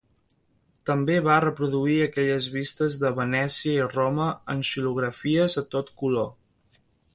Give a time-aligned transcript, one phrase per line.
[0.89, 6.31] També va reproduir aquelles vistes de Venècia i Roma en xilografies a tot color.